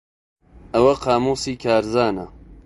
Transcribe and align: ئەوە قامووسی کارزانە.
ئەوە 0.73 0.93
قامووسی 1.03 1.53
کارزانە. 1.63 2.25